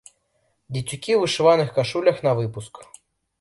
[0.77, 2.83] Дзецюкі ў вышываных кашулях навыпуск.